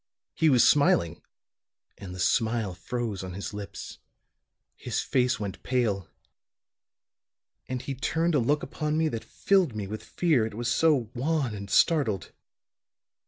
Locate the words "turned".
7.93-8.33